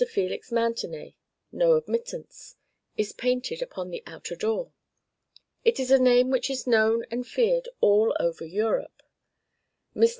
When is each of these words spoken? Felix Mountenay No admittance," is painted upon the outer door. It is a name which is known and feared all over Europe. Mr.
Felix 0.09 0.51
Mountenay 0.51 1.13
No 1.51 1.73
admittance," 1.75 2.55
is 2.97 3.11
painted 3.11 3.61
upon 3.61 3.91
the 3.91 4.01
outer 4.07 4.35
door. 4.35 4.71
It 5.63 5.79
is 5.79 5.91
a 5.91 5.99
name 5.99 6.31
which 6.31 6.49
is 6.49 6.65
known 6.65 7.05
and 7.11 7.27
feared 7.27 7.69
all 7.81 8.17
over 8.19 8.43
Europe. 8.43 9.03
Mr. 9.95 10.09